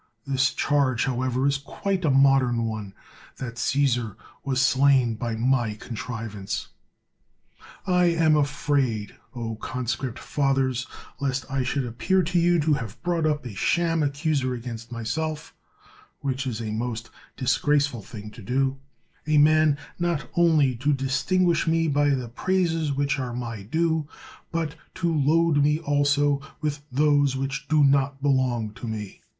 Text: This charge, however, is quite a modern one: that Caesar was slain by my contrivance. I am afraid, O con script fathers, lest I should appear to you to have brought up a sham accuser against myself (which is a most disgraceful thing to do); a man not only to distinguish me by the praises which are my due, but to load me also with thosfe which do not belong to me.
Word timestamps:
This 0.25 0.51
charge, 0.51 1.05
however, 1.05 1.45
is 1.45 1.59
quite 1.59 2.03
a 2.03 2.09
modern 2.09 2.63
one: 2.63 2.95
that 3.37 3.59
Caesar 3.59 4.17
was 4.43 4.59
slain 4.59 5.13
by 5.13 5.35
my 5.35 5.75
contrivance. 5.75 6.69
I 7.85 8.05
am 8.05 8.35
afraid, 8.35 9.15
O 9.35 9.57
con 9.57 9.85
script 9.85 10.17
fathers, 10.17 10.87
lest 11.19 11.45
I 11.51 11.61
should 11.61 11.85
appear 11.85 12.23
to 12.23 12.39
you 12.39 12.59
to 12.61 12.73
have 12.73 12.99
brought 13.03 13.27
up 13.27 13.45
a 13.45 13.53
sham 13.53 14.01
accuser 14.01 14.55
against 14.55 14.91
myself 14.91 15.53
(which 16.21 16.47
is 16.47 16.61
a 16.61 16.71
most 16.71 17.11
disgraceful 17.37 18.01
thing 18.01 18.31
to 18.31 18.41
do); 18.41 18.79
a 19.27 19.37
man 19.37 19.77
not 19.99 20.31
only 20.35 20.75
to 20.77 20.93
distinguish 20.93 21.67
me 21.67 21.87
by 21.87 22.09
the 22.09 22.27
praises 22.29 22.91
which 22.91 23.19
are 23.19 23.35
my 23.35 23.61
due, 23.61 24.07
but 24.51 24.73
to 24.95 25.13
load 25.13 25.57
me 25.57 25.77
also 25.77 26.41
with 26.59 26.81
thosfe 26.91 27.35
which 27.35 27.67
do 27.67 27.83
not 27.83 28.19
belong 28.19 28.71
to 28.73 28.87
me. 28.87 29.21